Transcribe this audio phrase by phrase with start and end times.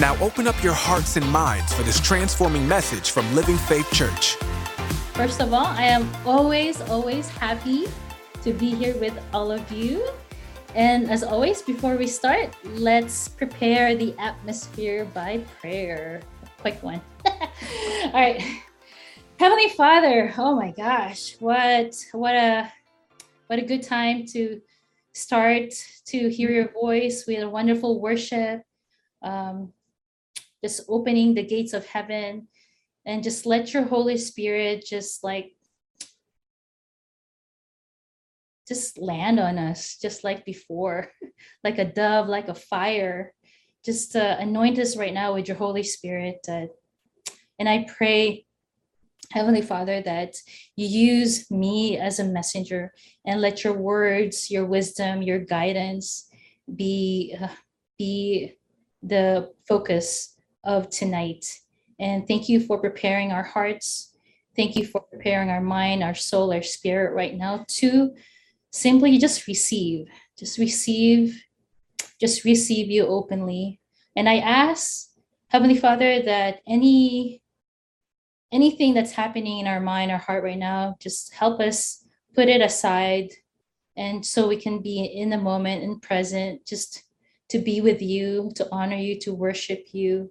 [0.00, 4.36] Now open up your hearts and minds for this transforming message from Living Faith Church.
[5.14, 7.86] First of all, I am always, always happy
[8.44, 10.08] to be here with all of you.
[10.76, 16.20] And as always, before we start, let's prepare the atmosphere by prayer.
[16.58, 17.02] Quick one.
[17.26, 18.40] all right.
[19.40, 22.72] Heavenly Father, oh my gosh, what what a
[23.48, 24.60] what a good time to
[25.12, 25.72] start
[26.06, 28.62] to hear your voice with a wonderful worship.
[29.22, 29.72] Um,
[30.62, 32.48] just opening the gates of heaven
[33.06, 35.52] and just let your Holy Spirit just like
[38.68, 41.10] just land on us just like before
[41.64, 43.32] like a dove like a fire.
[43.84, 46.66] Just uh, anoint us right now with your holy spirit uh,
[47.58, 48.44] and i pray
[49.30, 50.34] heavenly father that
[50.76, 52.92] you use me as a messenger
[53.24, 56.28] and let your words your wisdom your guidance
[56.74, 57.48] be uh,
[57.98, 58.58] be
[59.02, 60.34] the focus
[60.68, 61.60] of tonight.
[61.98, 64.14] And thank you for preparing our hearts.
[64.54, 68.14] Thank you for preparing our mind our soul our spirit right now to
[68.70, 70.06] simply just receive
[70.38, 71.42] just receive
[72.20, 73.80] just receive you openly.
[74.14, 75.08] And i ask
[75.48, 77.40] heavenly father that any
[78.52, 82.60] anything that's happening in our mind our heart right now just help us put it
[82.60, 83.30] aside.
[83.96, 87.04] And so we can be in the moment and present just
[87.48, 90.30] to be with you to honor you to worship you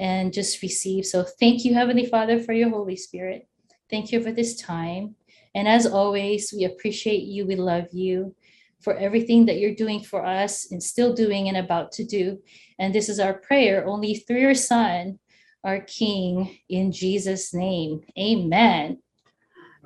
[0.00, 3.46] and just receive so thank you heavenly father for your holy spirit
[3.88, 5.14] thank you for this time
[5.54, 7.46] and as always, we appreciate you.
[7.46, 8.34] We love you
[8.80, 12.38] for everything that you're doing for us and still doing and about to do.
[12.78, 15.18] And this is our prayer only through your Son,
[15.64, 18.00] our King, in Jesus' name.
[18.18, 18.98] Amen.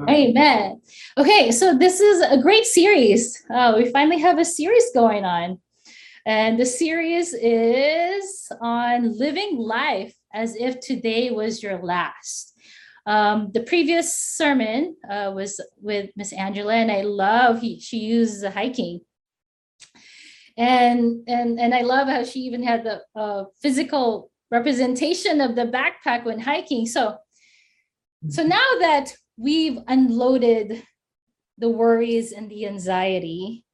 [0.08, 0.80] Amen.
[1.16, 3.42] Okay, so this is a great series.
[3.52, 5.58] Uh, we finally have a series going on.
[6.26, 12.52] And the series is on living life as if today was your last.
[13.06, 18.42] Um, the previous sermon uh, was with Miss Angela, and I love he, she uses
[18.50, 19.00] hiking,
[20.56, 25.66] and and and I love how she even had the uh, physical representation of the
[25.66, 26.86] backpack when hiking.
[26.86, 27.18] So
[28.30, 28.48] so mm-hmm.
[28.48, 30.82] now that we've unloaded
[31.58, 33.64] the worries and the anxiety,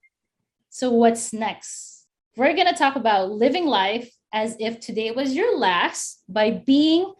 [0.70, 1.99] so what's next?
[2.36, 7.12] We're gonna talk about living life as if today was your last by being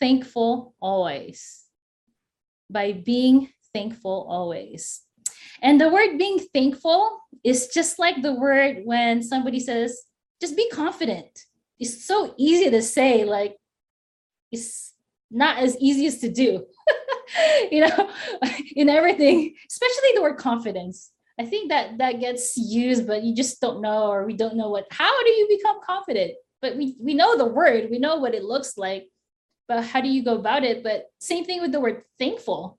[0.00, 1.64] thankful always.
[2.68, 5.02] By being thankful always.
[5.62, 10.02] And the word being thankful is just like the word when somebody says,
[10.40, 11.46] just be confident.
[11.78, 13.56] It's so easy to say, like,
[14.50, 14.94] it's
[15.30, 16.66] not as easy as to do,
[17.70, 18.10] you know,
[18.76, 21.12] in everything, especially the word confidence.
[21.38, 24.70] I think that that gets used, but you just don't know, or we don't know
[24.70, 26.32] what, how do you become confident?
[26.60, 29.08] But we, we know the word, we know what it looks like,
[29.68, 30.82] but how do you go about it?
[30.82, 32.78] But same thing with the word thankful.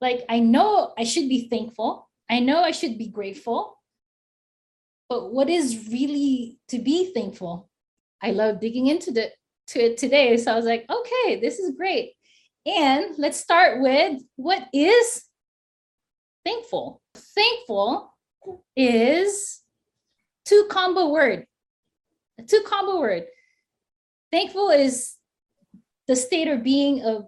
[0.00, 2.08] Like I know I should be thankful.
[2.30, 3.76] I know I should be grateful.
[5.08, 7.68] But what is really to be thankful?
[8.22, 9.32] I love digging into the
[9.68, 10.36] to it today.
[10.36, 12.12] So I was like, okay, this is great.
[12.66, 15.24] And let's start with what is
[16.44, 16.99] thankful.
[17.14, 18.14] Thankful
[18.76, 19.60] is
[20.44, 21.46] two combo word.
[22.38, 23.24] A two combo word.
[24.32, 25.16] Thankful is
[26.06, 27.26] the state or being of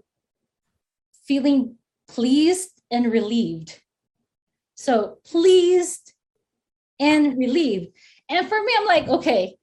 [1.24, 1.76] feeling
[2.08, 3.80] pleased and relieved.
[4.74, 6.12] So pleased
[7.00, 7.92] and relieved.
[8.28, 9.56] And for me, I'm like, okay,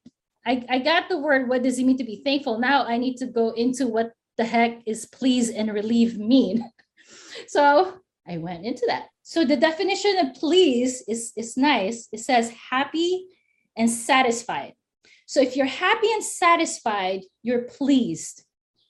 [0.45, 1.49] I, I got the word.
[1.49, 2.59] What does it mean to be thankful?
[2.59, 6.69] Now I need to go into what the heck is pleased and relieved mean.
[7.47, 7.93] so
[8.27, 9.07] I went into that.
[9.29, 12.07] So the definition of please is, is nice.
[12.11, 13.27] It says happy
[13.77, 14.73] and satisfied.
[15.27, 18.43] So if you're happy and satisfied, you're pleased.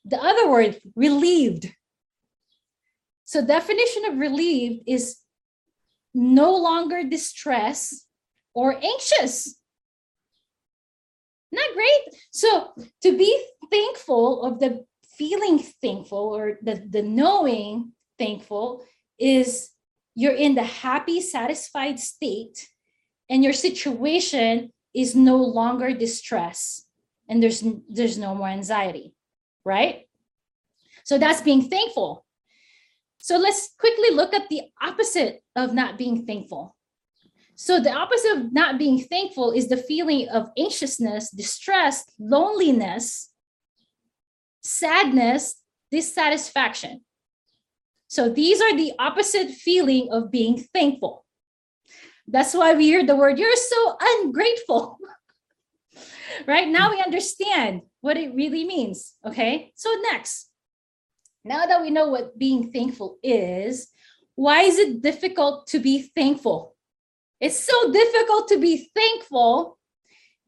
[0.05, 1.69] The other word, relieved.
[3.25, 5.17] So definition of relieved is
[6.13, 8.05] no longer distress
[8.53, 9.59] or anxious.
[11.51, 12.15] Not great.
[12.31, 12.71] So
[13.03, 14.85] to be thankful of the
[15.17, 18.85] feeling thankful or the, the knowing thankful
[19.19, 19.71] is
[20.19, 22.69] you're in the happy, satisfied state,
[23.29, 26.85] and your situation is no longer distress,
[27.27, 29.13] and there's there's no more anxiety
[29.69, 30.07] right?
[31.03, 32.25] So that's being thankful.
[33.19, 36.75] So let's quickly look at the opposite of not being thankful.
[37.55, 43.29] So the opposite of not being thankful is the feeling of anxiousness, distress, loneliness,
[44.61, 45.55] sadness,
[45.91, 47.01] dissatisfaction.
[48.09, 51.25] So these are the opposite feeling of being thankful.
[52.27, 54.97] That's why we hear the word, you're so ungrateful.
[56.47, 59.13] right now we understand what it really means.
[59.25, 59.71] Okay.
[59.75, 60.49] So next,
[61.45, 63.87] now that we know what being thankful is,
[64.35, 66.75] why is it difficult to be thankful?
[67.39, 69.77] It's so difficult to be thankful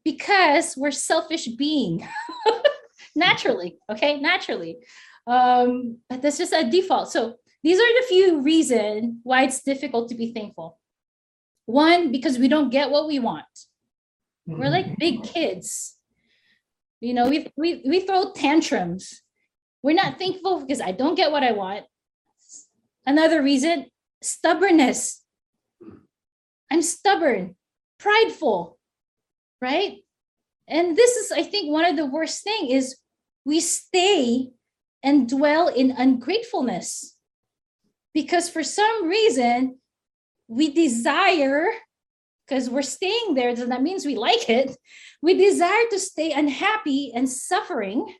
[0.04, 2.06] because we're selfish being
[3.16, 4.78] naturally okay naturally
[5.26, 10.08] um but that's just a default so these are the few reasons why it's difficult
[10.08, 10.78] to be thankful.
[11.66, 13.46] One because we don't get what we want.
[14.46, 14.94] We're like mm-hmm.
[14.98, 15.96] big kids.
[17.00, 19.22] You know we we, we throw tantrums.
[19.82, 21.84] We're not thankful because i don't get what i want.
[23.06, 23.86] Another reason
[24.22, 25.24] stubbornness.
[26.70, 27.56] I'm stubborn
[27.98, 28.78] prideful
[29.62, 29.98] right?
[30.68, 32.96] And this is i think one of the worst thing is
[33.44, 34.50] we stay
[35.02, 37.11] and dwell in ungratefulness
[38.14, 39.78] because for some reason
[40.48, 41.66] we desire
[42.46, 44.76] because we're staying there so that means we like it.
[45.22, 48.14] We desire to stay unhappy and suffering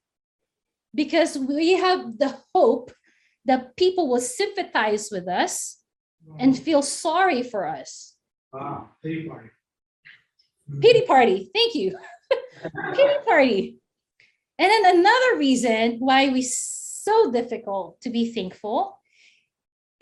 [0.94, 2.93] because we have the hope
[3.44, 5.79] that people will sympathize with us
[6.39, 8.15] and feel sorry for us.
[8.55, 9.49] Ah, pity party.
[10.81, 11.99] pity party thank you.
[12.94, 13.77] Pity party.
[14.59, 18.99] And then another reason why we so difficult to be thankful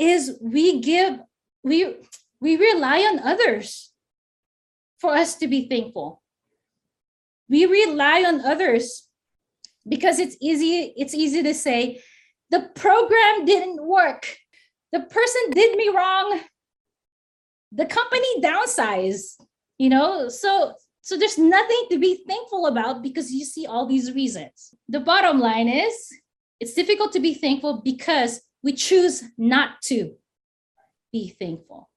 [0.01, 1.21] is we give
[1.63, 1.95] we
[2.41, 3.93] we rely on others
[4.99, 6.23] for us to be thankful.
[7.49, 9.07] We rely on others
[9.89, 12.03] because it's easy it's easy to say
[12.51, 14.37] the program didn't work.
[14.93, 16.41] The person did me wrong.
[17.71, 19.37] The company downsized
[19.81, 20.29] you know?
[20.29, 24.75] So so there's nothing to be thankful about because you see all these reasons.
[24.89, 25.95] The bottom line is
[26.61, 30.15] it's difficult to be thankful because we choose not to
[31.13, 31.89] be thankful.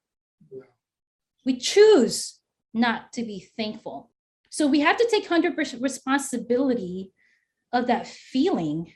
[1.46, 2.40] We choose
[2.74, 4.10] not to be thankful.
[4.50, 7.12] So we have to take 100% responsibility
[7.72, 8.94] of that feeling.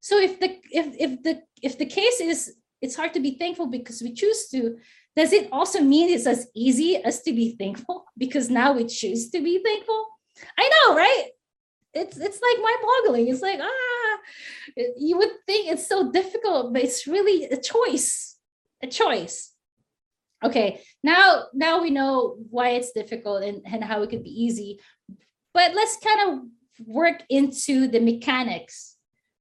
[0.00, 3.66] So if the if if the if the case is it's hard to be thankful
[3.66, 4.76] because we choose to
[5.16, 8.04] does it also mean it's as easy as to be thankful?
[8.18, 10.06] Because now we choose to be thankful?
[10.58, 11.28] I know right?
[11.94, 14.03] It's it's like mind boggling it's like ah
[14.96, 18.36] you would think it's so difficult but it's really a choice
[18.82, 19.52] a choice
[20.44, 24.78] okay now now we know why it's difficult and, and how it could be easy
[25.52, 28.96] but let's kind of work into the mechanics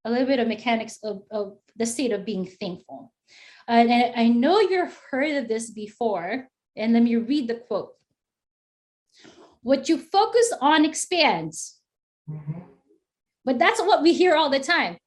[0.05, 3.11] a little bit of mechanics of, of the state of being thankful
[3.67, 7.93] and I- know you've heard of this before, and let me read the quote.
[9.61, 11.79] What you focus on expands,
[12.29, 12.72] Mhm.
[13.45, 14.97] But that's what we hear all the time.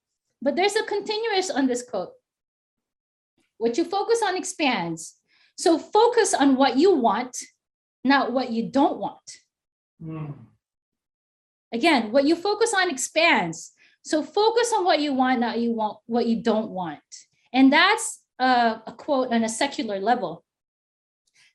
[0.43, 2.12] But there's a continuous on this quote.
[3.59, 5.15] What you focus on expands.
[5.56, 7.37] So focus on what you want,
[8.05, 9.38] not what you don't want.
[10.03, 10.35] Mm.
[11.73, 13.73] Again, what you focus on expands.
[14.03, 17.00] So focus on what you want, not you want what you don't want.
[17.52, 20.45] And that's a, a quote on a secular level.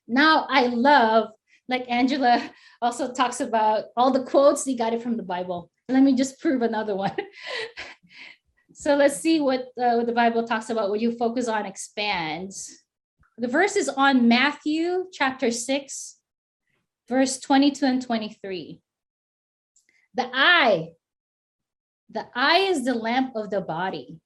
[0.08, 1.30] Now I love,
[1.68, 2.50] like Angela
[2.82, 5.70] also talks about all the quotes, they got it from the Bible.
[5.92, 7.16] Let me just prove another one.
[8.72, 10.90] so let's see what, uh, what the Bible talks about.
[10.90, 12.82] What you focus on expands.
[13.38, 16.16] The verse is on Matthew chapter 6,
[17.08, 18.80] verse 22 and 23.
[20.14, 20.90] The eye,
[22.10, 24.20] the eye is the lamp of the body.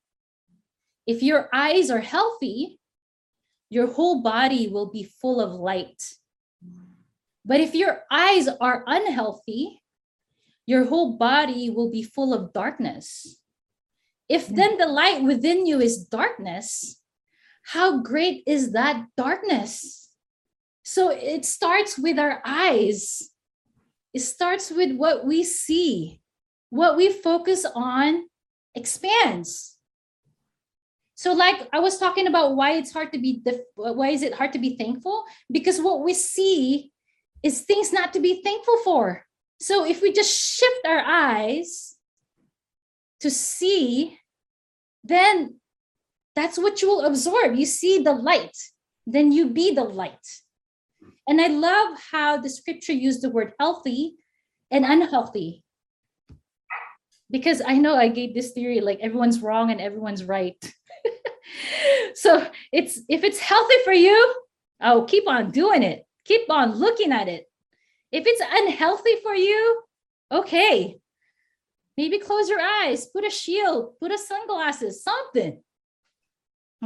[1.07, 2.81] If your eyes are healthy,
[3.71, 6.03] your whole body will be full of light.
[7.45, 9.81] But if your eyes are unhealthy,
[10.67, 13.39] your whole body will be full of darkness.
[14.29, 17.01] If then the light within you is darkness,
[17.63, 20.11] how great is that darkness?
[20.83, 23.31] So it starts with our eyes.
[24.13, 26.21] It starts with what we see.
[26.71, 28.27] What we focus on
[28.75, 29.77] expands.
[31.15, 33.43] So, like I was talking about why it's hard to be,
[33.75, 35.25] why is it hard to be thankful?
[35.51, 36.93] Because what we see
[37.43, 39.26] is things not to be thankful for.
[39.61, 41.97] So, if we just shift our eyes
[43.21, 44.19] to see,
[45.05, 45.61] then
[46.35, 47.57] that's what you will absorb.
[47.57, 48.57] You see the light,
[49.07, 50.27] then you be the light.
[51.27, 54.17] And I love how the scripture used the word healthy
[54.71, 55.63] and unhealthy.
[57.31, 60.57] because I know I gave this theory like everyone's wrong and everyone's right.
[62.15, 64.35] so it's if it's healthy for you,
[64.81, 66.07] oh, keep on doing it.
[66.25, 67.47] Keep on looking at it.
[68.17, 69.83] If it's unhealthy for you,
[70.33, 70.99] okay.
[71.99, 75.63] Maybe close your eyes, put a shield, put a sunglasses, something.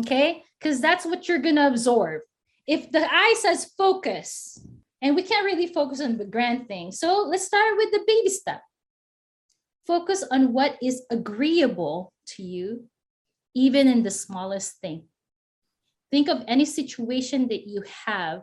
[0.01, 0.43] Okay?
[0.59, 2.23] Because that's what you're gonna absorb.
[2.67, 4.59] If the eye says focus,
[5.01, 6.91] and we can't really focus on the grand thing.
[6.91, 8.63] So let's start with the baby step.
[9.87, 12.89] Focus on what is agreeable to you,
[13.55, 15.05] even in the smallest thing.
[16.11, 18.43] Think of any situation that you have,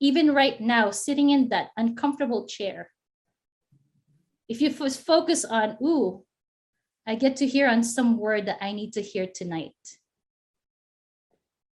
[0.00, 2.90] even right now, sitting in that uncomfortable chair.
[4.48, 6.24] If you focus on, ooh,
[7.06, 9.72] I get to hear on some word that I need to hear tonight.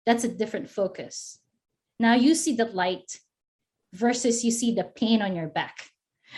[0.06, 1.38] That's a different focus.
[2.00, 3.20] Now you see the light
[3.92, 5.90] versus you see the pain on your back.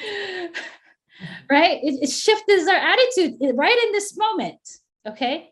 [1.50, 1.78] right?
[1.82, 4.60] It, it shifts our attitude eh, right in this moment.
[5.06, 5.50] Okay.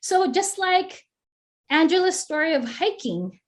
[0.00, 1.04] So just like
[1.70, 3.40] Angela's story of hiking,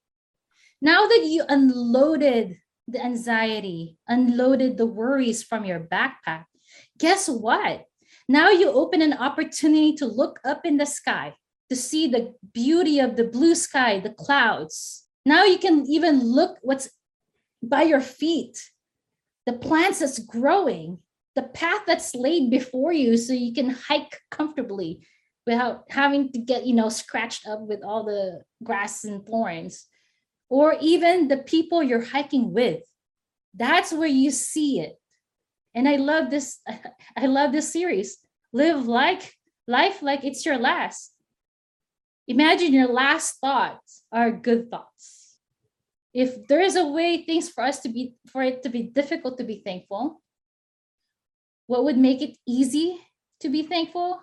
[0.81, 6.45] now that you unloaded the anxiety, unloaded the worries from your backpack,
[6.99, 7.87] guess what?
[8.29, 11.35] Now you open an opportunity to look up in the sky,
[11.71, 15.07] to see the beauty of the blue sky, the clouds.
[15.27, 16.91] Now you can even look what's
[17.63, 18.63] by your feet,
[19.47, 20.99] the plants that's growing,
[21.35, 25.07] the path that's laid before you so you can hike comfortably
[25.47, 29.87] without having to get, you know, scratched up with all the grass and thorns,
[30.49, 32.83] or even the people you're hiking with.
[33.55, 34.99] That's where you see it.
[35.75, 36.61] And I love this,
[37.17, 38.19] I love this series.
[38.53, 39.35] Live like
[39.67, 41.13] life like it's your last.
[42.29, 45.25] Imagine your last thoughts are good thoughts
[46.15, 49.37] if there is a way things for us to be for it to be difficult
[49.37, 50.23] to be thankful
[51.67, 52.97] what would make it easy
[53.41, 54.21] to be thankful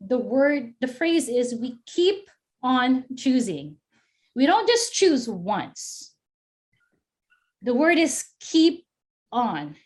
[0.00, 2.30] the word the phrase is we keep
[2.62, 3.76] on choosing
[4.34, 6.14] we don't just choose once
[7.62, 8.84] the word is keep
[9.32, 9.76] on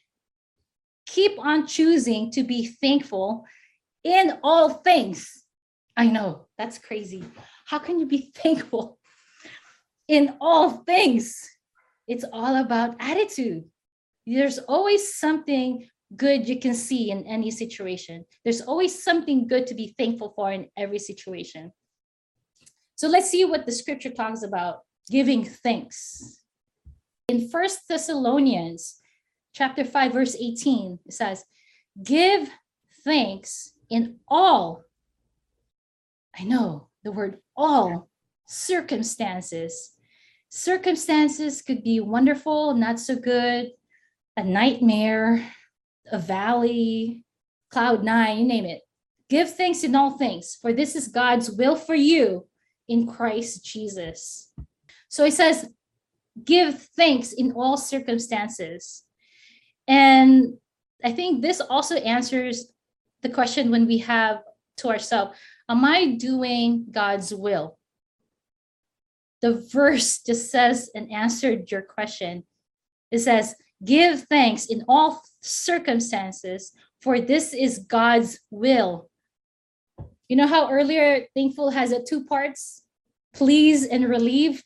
[1.06, 3.44] keep on choosing to be thankful
[4.04, 5.44] in all things
[5.96, 7.24] i know that's crazy
[7.66, 8.98] how can you be thankful
[10.08, 11.50] in all things.
[12.06, 13.64] It's all about attitude.
[14.26, 18.24] There's always something good you can see in any situation.
[18.44, 21.72] There's always something good to be thankful for in every situation.
[23.04, 24.80] So let's see what the scripture talks about
[25.10, 26.40] giving thanks.
[27.28, 28.98] In First Thessalonians
[29.52, 31.44] chapter 5 verse 18 it says,
[32.02, 32.48] "Give
[33.04, 34.84] thanks in all
[36.34, 38.08] I know the word all
[38.46, 39.92] circumstances
[40.48, 43.72] circumstances could be wonderful, not so good,
[44.34, 45.52] a nightmare,
[46.10, 47.26] a valley,
[47.68, 48.80] cloud nine, you name it.
[49.28, 52.48] Give thanks in all things, for this is God's will for you
[52.88, 54.52] in Christ Jesus.
[55.08, 55.68] So it says,
[56.44, 59.04] give thanks in all circumstances.
[59.86, 60.54] And
[61.02, 62.72] I think this also answers
[63.22, 64.42] the question when we have
[64.78, 65.36] to ourselves,
[65.68, 67.78] am I doing God's will?
[69.44, 72.44] the verse just says and answered your question.
[73.10, 76.72] It says, Give thanks in all circumstances,
[77.02, 79.10] for this is God's will.
[80.28, 82.82] You know how earlier thankful has a two parts
[83.34, 84.62] please and relieve?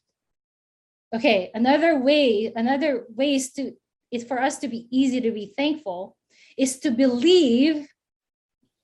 [1.14, 3.72] Okay, another way, another ways to
[4.10, 6.16] is for us to be easy to be thankful
[6.56, 7.86] is to believe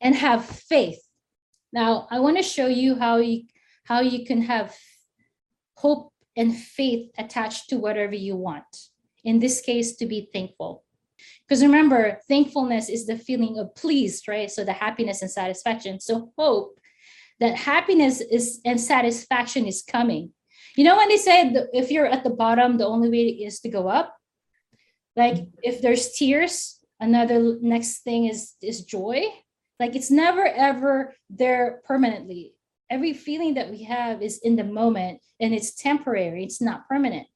[0.00, 1.00] and have faith.
[1.72, 3.44] Now, I want to show you how you
[3.84, 4.74] how you can have
[5.76, 8.64] hope and faith attached to whatever you want.
[9.24, 10.84] In this case, to be thankful.
[11.46, 14.50] Because remember, thankfulness is the feeling of pleased, right?
[14.50, 16.00] So the happiness and satisfaction.
[16.00, 16.78] So hope
[17.40, 20.30] that happiness is and satisfaction is coming.
[20.76, 23.68] You know when they say if you're at the bottom, the only way is to
[23.68, 24.16] go up.
[25.16, 29.24] Like if there's tears, another next thing is is joy.
[29.78, 32.54] Like it's never ever there permanently
[32.90, 37.26] every feeling that we have is in the moment and it's temporary, it's not permanent.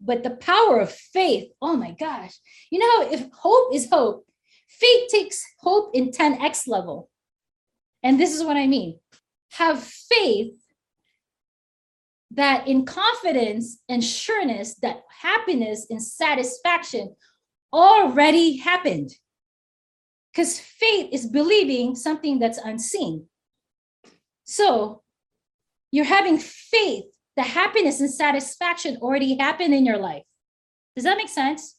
[0.00, 2.38] But the power of faith, oh my gosh,
[2.70, 4.26] you know, if hope is hope,
[4.68, 7.10] faith takes hope in 10x level.
[8.02, 8.98] And this is what I mean.
[9.52, 10.54] Have faith
[12.30, 17.16] that in confidence and sureness that happiness and satisfaction
[17.72, 19.10] already happened.
[20.32, 23.26] Because faith is believing something that's unseen.
[24.44, 25.02] So
[25.90, 27.04] you're having faith
[27.36, 30.24] the happiness and satisfaction already happened in your life.
[30.96, 31.76] Does that make sense?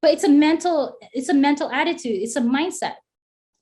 [0.00, 2.94] But it's a mental, it's a mental attitude, it's a mindset.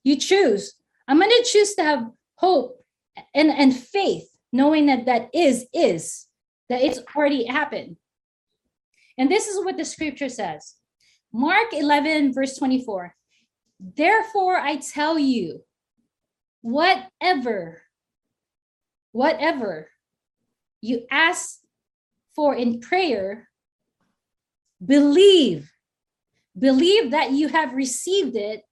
[0.04, 0.75] You choose.
[1.06, 2.04] I'm going to choose to have
[2.37, 2.82] hope
[3.34, 6.26] and, and faith, knowing that that is, is,
[6.68, 7.96] that it's already happened.
[9.18, 10.76] And this is what the scripture says
[11.32, 13.14] Mark 11, verse 24.
[13.78, 15.62] Therefore, I tell you,
[16.62, 17.82] whatever,
[19.12, 19.89] whatever
[20.80, 21.60] you ask
[22.34, 23.49] for in prayer,
[24.84, 25.70] believe,
[26.58, 28.62] believe that you have received it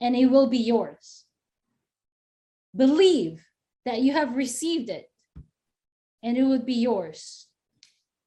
[0.00, 1.24] and it will be yours.
[2.74, 3.44] Believe
[3.84, 5.10] that you have received it
[6.22, 7.48] and it would be yours.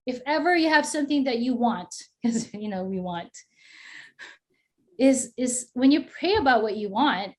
[0.05, 3.31] If ever you have something that you want, because you know we want,
[4.97, 7.35] is is when you pray about what you want,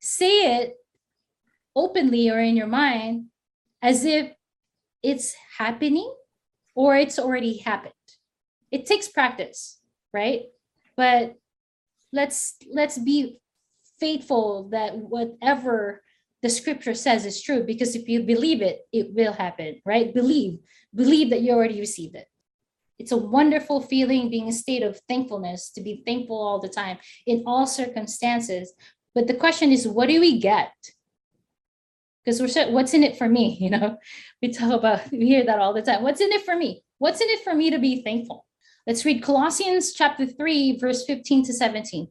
[0.00, 0.76] say it
[1.74, 3.26] openly or in your mind
[3.82, 4.32] as if
[5.06, 6.12] it's happening
[6.74, 7.92] or it's already happened.
[8.72, 9.78] It takes practice,
[10.12, 10.42] right?
[10.96, 11.36] But
[12.12, 13.38] let's let's be
[14.00, 16.02] faithful that whatever
[16.42, 20.58] the scripture says is true because if you believe it it will happen right believe
[20.94, 22.28] believe that you already received it
[22.98, 26.98] it's a wonderful feeling being a state of thankfulness to be thankful all the time
[27.26, 28.74] in all circumstances
[29.14, 30.72] but the question is what do we get
[32.26, 33.56] because we're so, what's in it for me?
[33.60, 33.96] You know
[34.42, 36.02] we talk about we hear that all the time.
[36.02, 36.82] What's in it for me?
[36.98, 38.44] What's in it for me to be thankful?
[38.86, 42.08] Let's read colossians chapter 3 verse 15 to 17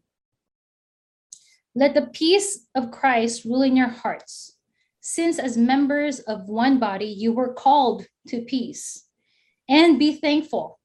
[1.78, 4.56] let the peace of Christ rule in your hearts,
[5.02, 9.04] since as members of one body you were called to peace.
[9.68, 10.80] And be thankful.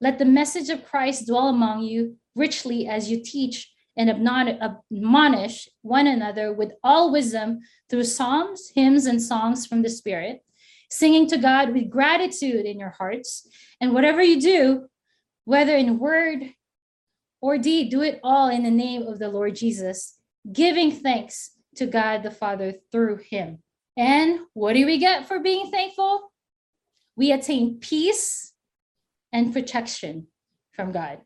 [0.00, 6.06] Let the message of Christ dwell among you richly as you teach and admonish one
[6.06, 7.58] another with all wisdom
[7.90, 10.42] through psalms, hymns, and songs from the Spirit,
[10.90, 13.46] singing to God with gratitude in your hearts.
[13.78, 14.86] And whatever you do,
[15.44, 16.54] whether in word
[17.42, 20.16] or deed, do it all in the name of the Lord Jesus
[20.50, 23.58] giving thanks to God the Father through him.
[23.98, 26.32] And what do we get for being thankful?
[27.16, 28.54] We attain peace
[29.30, 30.28] and protection
[30.72, 31.18] from God.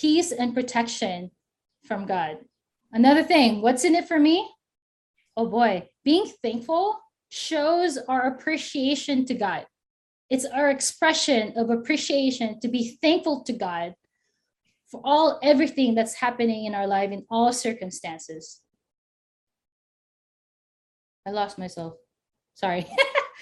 [0.00, 1.30] Peace and protection
[1.84, 2.38] from God.
[2.90, 4.48] Another thing, what's in it for me?
[5.36, 9.66] Oh boy, being thankful shows our appreciation to God.
[10.30, 13.94] It's our expression of appreciation to be thankful to God
[14.90, 18.62] for all everything that's happening in our life in all circumstances.
[21.26, 21.92] I lost myself.
[22.54, 22.86] Sorry.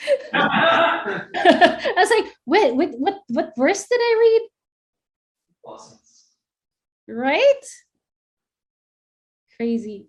[0.35, 4.49] I was like, wait, wait, what what verse did I read?
[5.65, 6.08] Blessings.
[7.09, 7.65] Right?
[9.57, 10.07] Crazy.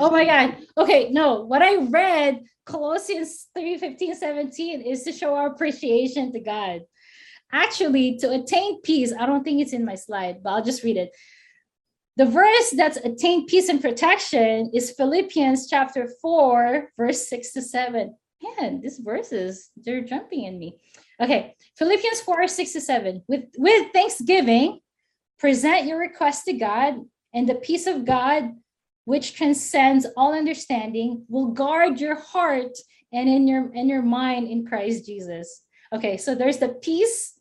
[0.00, 0.56] Oh my God.
[0.76, 6.40] Okay, no, what I read, Colossians 3 15, 17, is to show our appreciation to
[6.40, 6.80] God
[7.52, 10.96] actually to attain peace i don't think it's in my slide but i'll just read
[10.96, 11.10] it
[12.16, 18.16] the verse that's attain peace and protection is philippians chapter 4 verse 6 to 7
[18.42, 20.78] man these verses they're jumping in me
[21.22, 24.80] okay philippians 4 6 to 7 with with thanksgiving
[25.38, 26.94] present your request to god
[27.34, 28.50] and the peace of god
[29.04, 32.76] which transcends all understanding will guard your heart
[33.12, 35.62] and in your in your mind in christ jesus
[35.94, 37.34] okay so there's the peace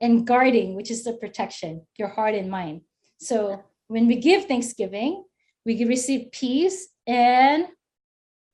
[0.00, 2.82] and guarding, which is the protection, your heart and mind.
[3.18, 5.24] So when we give thanksgiving,
[5.64, 7.66] we receive peace and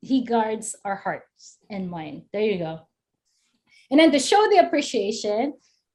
[0.01, 2.23] he guards our hearts and mind.
[2.33, 2.81] There you go.
[3.95, 5.53] And then to show the appreciation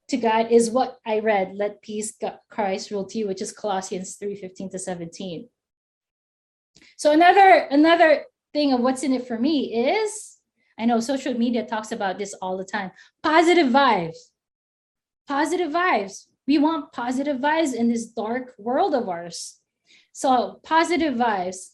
[0.07, 2.13] to God is what I read, let peace
[2.49, 5.49] Christ rule to you, which is Colossians 3, 15 to 17.
[6.95, 10.37] So another another thing of what's in it for me is
[10.79, 12.91] I know social media talks about this all the time.
[13.21, 14.15] Positive vibes
[15.27, 16.27] positive vibes.
[16.47, 19.59] We want positive vibes in this dark world of ours.
[20.13, 21.71] So positive vibes.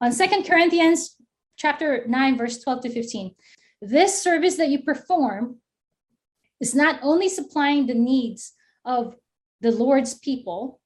[0.00, 1.16] On Second Corinthians
[1.56, 3.34] chapter 9, verse 12 to 15,
[3.88, 5.58] this service that you perform
[6.60, 8.52] is not only supplying the needs
[8.84, 9.16] of
[9.60, 10.80] the Lord's people,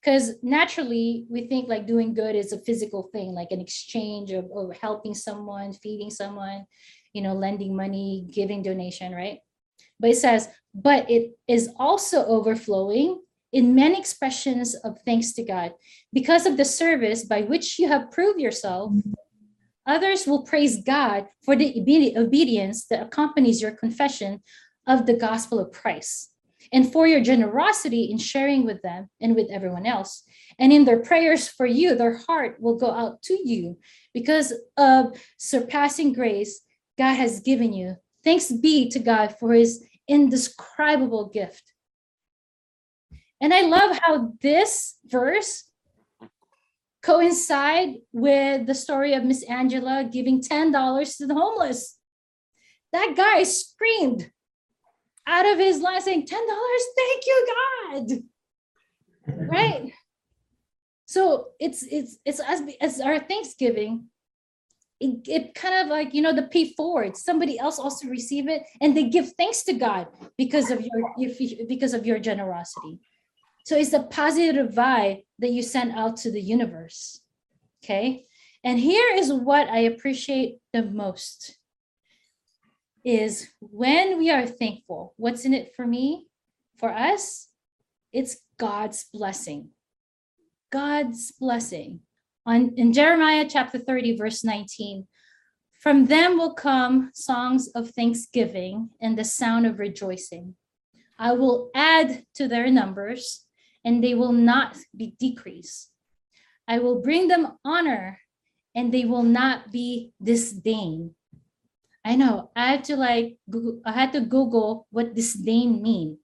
[0.00, 4.50] because naturally we think like doing good is a physical thing, like an exchange of,
[4.54, 6.66] of helping someone, feeding someone,
[7.12, 9.38] you know, lending money, giving donation, right?
[9.98, 15.72] But it says, but it is also overflowing in many expressions of thanks to God.
[16.12, 18.92] Because of the service by which you have proved yourself,
[19.86, 21.74] others will praise God for the
[22.16, 24.42] obedience that accompanies your confession
[24.86, 26.30] of the gospel of Christ
[26.72, 30.22] and for your generosity in sharing with them and with everyone else.
[30.58, 33.78] And in their prayers for you, their heart will go out to you
[34.12, 36.60] because of surpassing grace
[36.96, 41.62] God has given you Thanks be to God for his indescribable gift.
[43.40, 45.64] And I love how this verse
[47.04, 51.98] coincide with the story of Miss Angela giving $10 to the homeless.
[52.92, 54.30] That guy screamed
[55.26, 58.08] out of his lungs saying, $10, thank you, God.
[59.26, 59.92] Right?
[61.06, 64.06] So it's it's it's as as our Thanksgiving,
[64.98, 67.16] it, it kind of like you know the pay forward.
[67.16, 71.68] Somebody else also receive it and they give thanks to God because of your if-
[71.68, 72.98] because of your generosity.
[73.64, 77.20] So it's a positive vibe that you send out to the universe.
[77.82, 78.26] Okay.
[78.62, 81.58] And here is what I appreciate the most
[83.04, 85.12] is when we are thankful.
[85.16, 86.26] What's in it for me?
[86.78, 87.48] For us,
[88.12, 89.70] it's God's blessing.
[90.70, 92.00] God's blessing.
[92.46, 95.06] On in Jeremiah chapter 30, verse 19.
[95.80, 100.54] From them will come songs of thanksgiving and the sound of rejoicing.
[101.18, 103.44] I will add to their numbers,
[103.84, 105.90] and they will not be decreased.
[106.66, 108.20] I will bring them honor,
[108.74, 111.14] and they will not be disdained.
[112.04, 112.50] I know.
[112.56, 116.18] I had to like Google, I had to Google what disdain mean.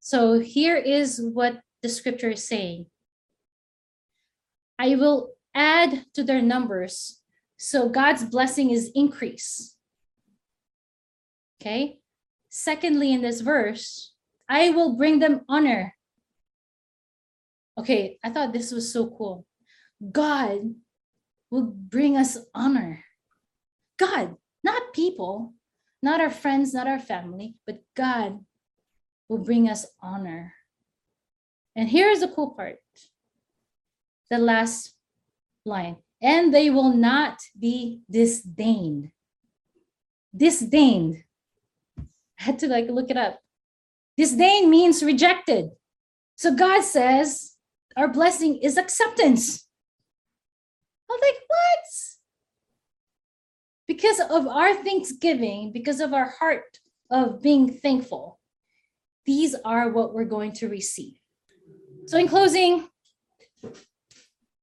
[0.00, 2.86] So here is what the scripture is saying.
[4.78, 7.20] I will add to their numbers,
[7.56, 9.76] so God's blessing is increase.
[11.60, 11.98] Okay.
[12.48, 14.14] Secondly, in this verse,
[14.48, 15.94] I will bring them honor.
[17.78, 19.46] Okay, I thought this was so cool.
[20.10, 20.74] God
[21.50, 23.04] will bring us honor.
[23.98, 25.54] God, not people,
[26.02, 28.40] not our friends, not our family, but God
[29.28, 30.54] will bring us honor.
[31.76, 32.78] And here's the cool part
[34.30, 34.94] the last
[35.64, 39.10] line and they will not be disdained.
[40.36, 41.22] Disdained.
[41.98, 43.40] I had to like look it up.
[44.16, 45.70] Disdain means rejected.
[46.36, 47.56] So God says
[47.98, 49.66] our blessing is acceptance.
[51.10, 51.84] I was like, what?
[53.88, 56.78] Because of our thanksgiving, because of our heart
[57.10, 58.38] of being thankful,
[59.26, 61.14] these are what we're going to receive.
[62.06, 62.88] So, in closing,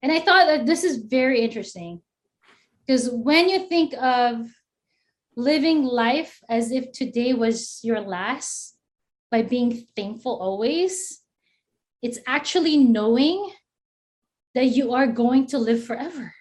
[0.01, 2.01] and I thought that this is very interesting
[2.85, 4.47] because when you think of
[5.35, 8.77] living life as if today was your last
[9.29, 11.24] by being thankful always,
[12.05, 13.49] it's actually knowing
[14.53, 16.31] that you are going to live forever.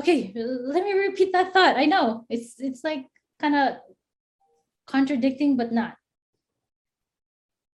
[0.00, 1.76] Okay, let me repeat that thought.
[1.76, 3.04] I know it's it's like
[3.38, 3.76] kind of
[4.86, 5.96] contradicting but not.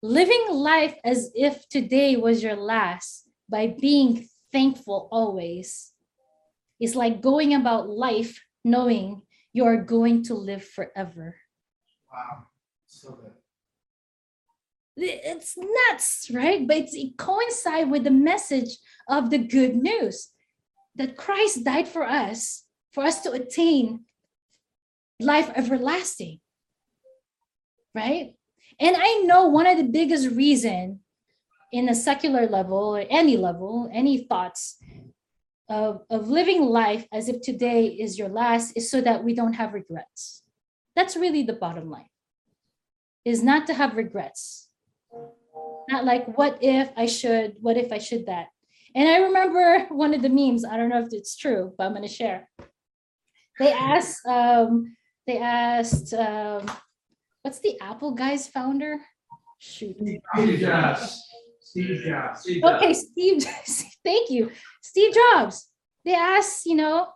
[0.00, 5.92] Living life as if today was your last by being thankful always
[6.80, 9.20] is like going about life knowing
[9.52, 11.36] you are going to live forever.
[12.10, 12.46] Wow,
[12.86, 13.41] so good.
[14.96, 16.66] It's nuts, right?
[16.66, 18.76] But it coincides with the message
[19.08, 20.28] of the good news
[20.96, 24.04] that Christ died for us, for us to attain
[25.18, 26.40] life everlasting,
[27.94, 28.34] right?
[28.78, 31.00] And I know one of the biggest reason
[31.72, 34.76] in a secular level or any level, any thoughts
[35.68, 39.54] of, of living life as if today is your last is so that we don't
[39.54, 40.42] have regrets.
[40.94, 42.10] That's really the bottom line.
[43.24, 44.68] Is not to have regrets.
[45.88, 48.48] Not like what if I should, what if I should that.
[48.94, 51.94] And I remember one of the memes, I don't know if it's true, but I'm
[51.94, 52.48] gonna share.
[53.58, 54.96] They asked, um,
[55.26, 56.70] they asked um,
[57.42, 59.00] what's the Apple guy's founder?
[59.58, 59.96] Shoot.
[60.34, 61.22] Steve Jobs.
[61.60, 62.40] Steve Jobs.
[62.40, 62.76] Steve Jobs.
[62.76, 63.44] Okay, Steve,
[64.04, 64.50] thank you.
[64.80, 65.68] Steve Jobs.
[66.04, 67.08] They asked, you know,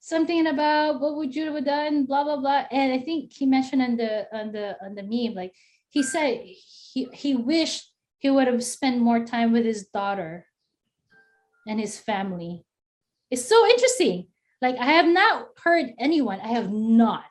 [0.00, 2.64] something about what would you have done, blah blah blah.
[2.70, 5.54] And I think he mentioned on the on the on the meme, like
[5.92, 6.40] he said
[6.92, 10.46] he he wished he would have spent more time with his daughter
[11.66, 12.64] and his family.
[13.30, 14.28] It's so interesting.
[14.62, 17.30] Like I have not heard anyone, I have not,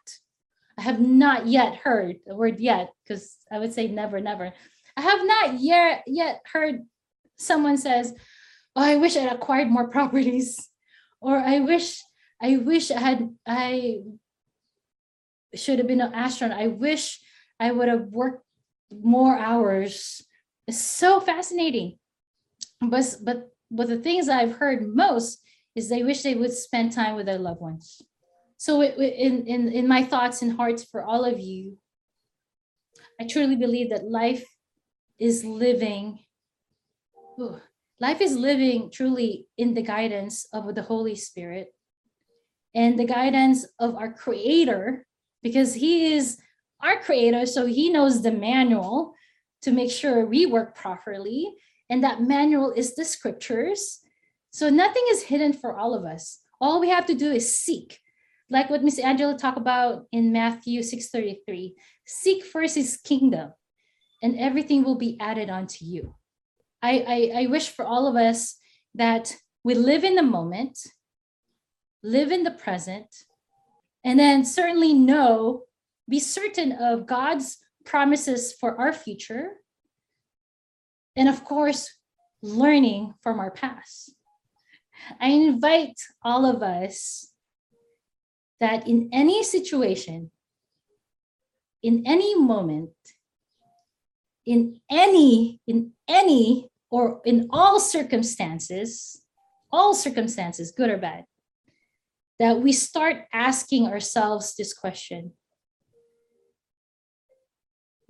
[0.77, 4.53] I have not yet heard the word yet, because I would say never, never.
[4.95, 6.81] I have not yet yet heard
[7.37, 8.13] someone says,
[8.75, 10.69] "Oh, I wish I'd acquired more properties,"
[11.19, 11.99] or "I wish
[12.39, 14.03] I wish I had I
[15.55, 16.59] should have been an astronaut.
[16.59, 17.19] I wish
[17.59, 18.45] I would have worked
[18.91, 20.23] more hours."
[20.67, 21.97] is so fascinating.
[22.79, 25.41] But but but the things I've heard most
[25.75, 28.01] is they wish they would spend time with their loved ones.
[28.57, 31.77] So it, in in in my thoughts and hearts for all of you,
[33.19, 34.45] I truly believe that life
[35.19, 36.19] is living.
[37.39, 37.57] Ooh,
[37.99, 41.73] life is living truly in the guidance of the Holy Spirit
[42.73, 45.05] and the guidance of our Creator,
[45.43, 46.37] because He is
[46.83, 49.13] our Creator, so He knows the manual
[49.61, 51.55] to make sure we work properly.
[51.89, 53.99] And that manual is the scriptures.
[54.51, 56.39] So nothing is hidden for all of us.
[56.59, 57.99] All we have to do is seek.
[58.49, 61.73] Like what Miss Angela talked about in Matthew 6:33.
[62.05, 63.53] Seek first his kingdom,
[64.21, 66.15] and everything will be added onto you.
[66.81, 68.57] I, I, I wish for all of us
[68.95, 70.79] that we live in the moment,
[72.03, 73.07] live in the present,
[74.03, 75.63] and then certainly know,
[76.11, 79.53] be certain of God's promises for our future.
[81.15, 81.89] And of course,
[82.43, 84.13] learning from our past.
[85.19, 87.31] I invite all of us
[88.59, 90.31] that in any situation,
[91.81, 92.91] in any moment,
[94.45, 99.23] in any, in any, or in all circumstances,
[99.71, 101.23] all circumstances, good or bad,
[102.37, 105.33] that we start asking ourselves this question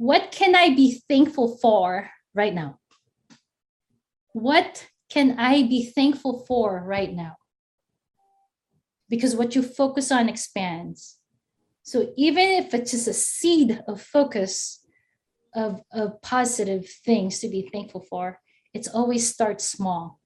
[0.02, 2.80] What can I be thankful for right now?
[4.34, 7.36] What can I be thankful for right now?
[9.12, 11.20] Because what you focus on expands.
[11.84, 14.84] So even if it's just a seed of focus
[15.54, 18.40] of, of positive things to be thankful for,
[18.74, 20.20] it's always starts small.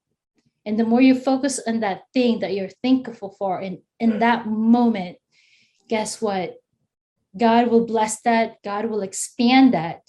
[0.65, 4.47] And the more you focus on that thing that you're thankful for in, in that
[4.47, 5.17] moment,
[5.89, 6.55] guess what?
[7.37, 10.01] God will bless that, God will expand that.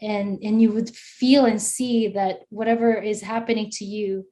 [0.00, 4.26] And, and you would feel and see that whatever is happening to you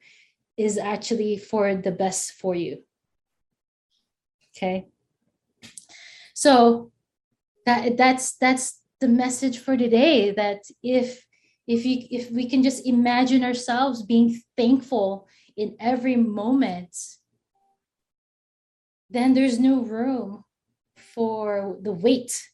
[0.59, 2.83] is actually for the best for you.
[4.55, 4.89] Okay.
[6.35, 6.93] So
[7.67, 11.27] that that's that's the message for today that if
[11.67, 16.97] if you if we can just imagine ourselves being thankful in every moment
[19.11, 20.45] then there's no room
[21.15, 22.49] for the weight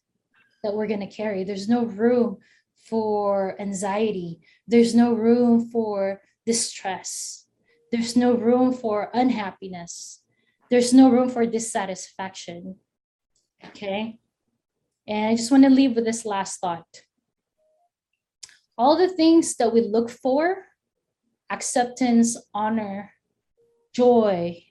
[0.62, 1.44] that we're going to carry.
[1.44, 2.38] There's no room
[2.76, 4.40] for anxiety.
[4.68, 7.46] There's no room for distress.
[7.92, 10.22] There's no room for unhappiness.
[10.70, 12.76] There's no room for dissatisfaction
[13.66, 14.18] okay?
[15.06, 17.02] And I just want to leave with this last thought.
[18.76, 20.64] All the things that we look for
[21.50, 23.12] acceptance, honor,
[23.92, 24.62] joy,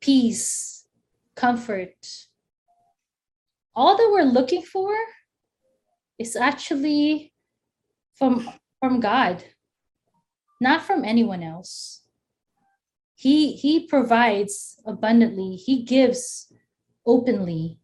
[0.00, 0.86] peace,
[1.34, 1.96] comfort
[3.78, 4.92] all that we're looking for
[6.18, 7.32] is actually
[8.16, 9.44] from from God,
[10.60, 12.02] not from anyone else.
[13.14, 15.54] He he provides abundantly.
[15.54, 16.52] He gives
[17.06, 17.78] openly.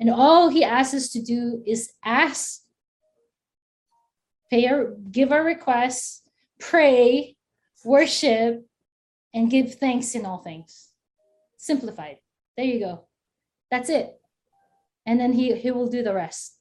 [0.00, 2.62] And all he asks us to do is ask,
[4.48, 6.22] pay our, give our requests,
[6.58, 7.36] pray,
[7.84, 8.64] worship,
[9.34, 10.88] and give thanks in all things.
[11.58, 12.16] Simplified.
[12.56, 13.04] There you go.
[13.70, 14.19] That's it.
[15.10, 16.56] And then he, he will do the rest.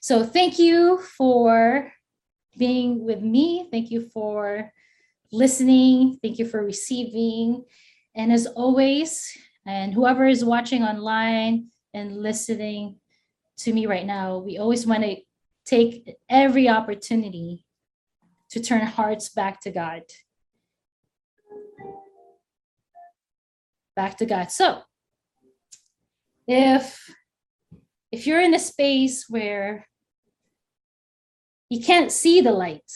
[0.00, 1.92] So thank you for
[2.58, 3.68] being with me.
[3.70, 4.72] Thank you for
[5.30, 6.18] listening.
[6.20, 7.62] Thank you for receiving.
[8.16, 12.96] And as always, and whoever is watching online, and listening
[13.58, 15.16] to me right now, we always want to
[15.64, 17.64] take every opportunity
[18.50, 20.02] to turn hearts back to God.
[23.94, 24.50] Back to God.
[24.50, 24.82] So,
[26.46, 27.10] if
[28.10, 29.86] if you're in a space where
[31.70, 32.90] you can't see the light,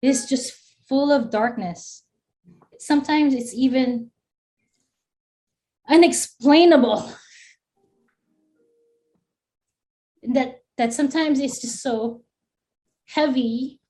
[0.00, 0.52] it's just
[0.88, 2.04] full of darkness.
[2.78, 4.10] Sometimes it's even
[5.88, 7.10] unexplainable
[10.22, 12.22] that that sometimes it's just so
[13.06, 13.80] heavy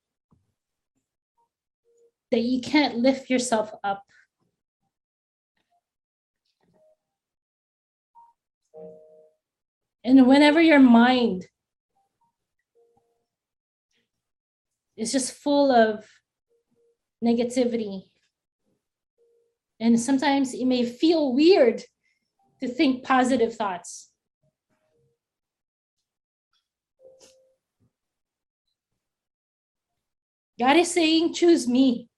[2.30, 4.02] that you can't lift yourself up
[10.06, 11.44] and whenever your mind
[14.96, 16.06] is just full of
[17.22, 18.04] negativity
[19.80, 21.82] and sometimes it may feel weird
[22.60, 24.10] to think positive thoughts.
[30.58, 32.08] God is saying, choose me.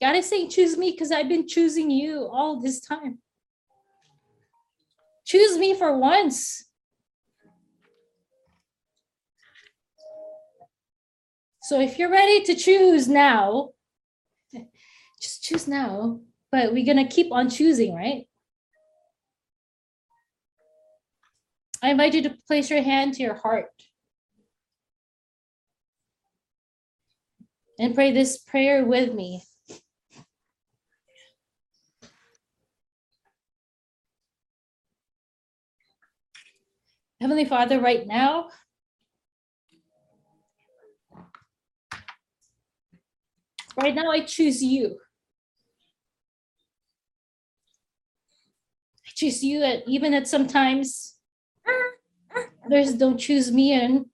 [0.00, 3.18] God is saying, choose me because I've been choosing you all this time.
[5.32, 6.66] Choose me for once.
[11.62, 13.70] So if you're ready to choose now,
[15.22, 16.20] just choose now.
[16.50, 18.28] But we're gonna keep on choosing, right?
[21.82, 23.70] I invite you to place your hand to your heart.
[27.78, 29.44] And pray this prayer with me.
[37.22, 38.48] Heavenly Father, right now,
[43.80, 44.98] right now, I choose you.
[49.06, 51.14] I choose you, at, even at sometimes
[52.66, 54.06] others don't choose me, and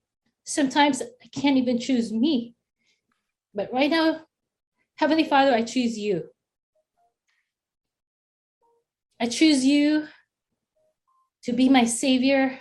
[0.43, 2.53] sometimes I can't even choose me.
[3.55, 4.21] But right now,
[4.97, 6.25] Heavenly Father, I choose you.
[9.19, 10.05] I choose you
[11.45, 12.59] to be my Savior.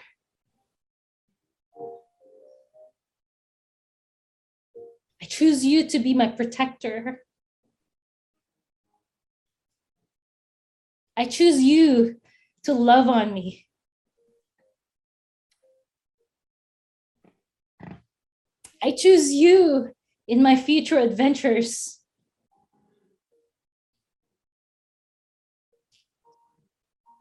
[5.20, 7.20] I choose you to be my protector.
[11.16, 12.20] I choose you
[12.62, 13.66] to love on me.
[18.80, 19.90] I choose you
[20.28, 21.98] in my future adventures.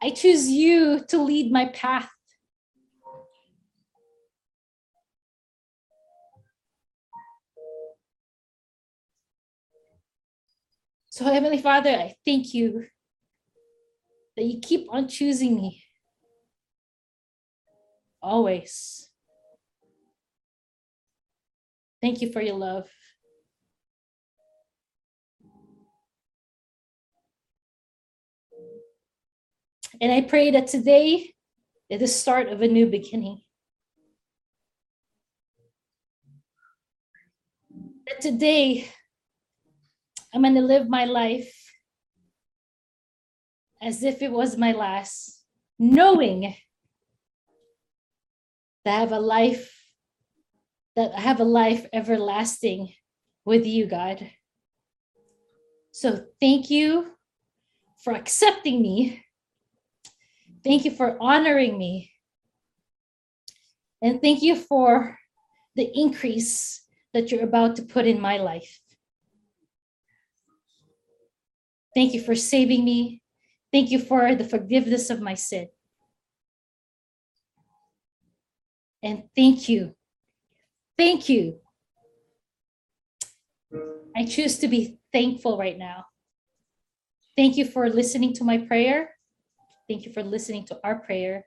[0.00, 2.08] I choose you to lead my path.
[11.18, 12.86] So, Heavenly Father, I thank you
[14.36, 15.82] that you keep on choosing me
[18.22, 19.10] always.
[22.00, 22.88] Thank you for your love.
[30.00, 31.34] And I pray that today
[31.90, 33.40] is the start of a new beginning.
[38.06, 38.88] That today
[40.32, 41.52] I'm going to live my life
[43.80, 45.44] as if it was my last,
[45.78, 46.54] knowing
[48.84, 49.74] that I have a life
[50.96, 52.92] that I have a life everlasting
[53.44, 54.28] with you, God.
[55.92, 57.12] So thank you
[58.02, 59.22] for accepting me.
[60.64, 62.10] Thank you for honoring me.
[64.02, 65.16] And thank you for
[65.76, 66.82] the increase
[67.14, 68.80] that you're about to put in my life.
[71.98, 73.22] Thank you for saving me.
[73.72, 75.66] Thank you for the forgiveness of my sin.
[79.02, 79.96] And thank you.
[80.96, 81.58] Thank you.
[84.16, 86.04] I choose to be thankful right now.
[87.36, 89.10] Thank you for listening to my prayer.
[89.88, 91.46] Thank you for listening to our prayer.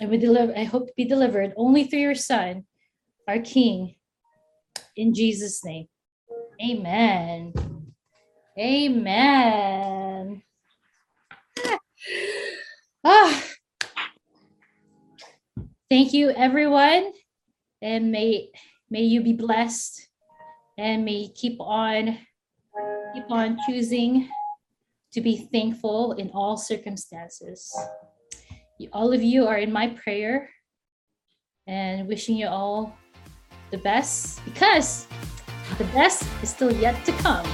[0.00, 2.64] And we deliver, I hope to be delivered only through your Son,
[3.28, 3.94] our King,
[4.96, 5.86] in Jesus' name.
[6.62, 7.52] Amen.
[8.58, 10.42] Amen.
[13.04, 13.42] Ah.
[15.88, 17.12] Thank you, everyone.
[17.82, 18.50] And may
[18.90, 20.08] may you be blessed
[20.76, 22.18] and may you keep on
[23.14, 24.28] keep on choosing
[25.12, 27.72] to be thankful in all circumstances.
[28.78, 30.50] You- All of you are in my prayer
[31.66, 32.94] and wishing you all
[33.70, 35.06] the best because
[35.78, 37.46] the best is still yet to come.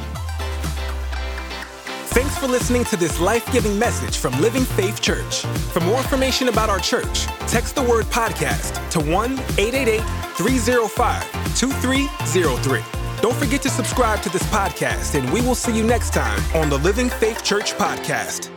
[2.16, 5.42] Thanks for listening to this life giving message from Living Faith Church.
[5.72, 10.00] For more information about our church, text the word podcast to 1 888
[10.34, 12.82] 305 2303.
[13.20, 16.70] Don't forget to subscribe to this podcast, and we will see you next time on
[16.70, 18.55] the Living Faith Church podcast.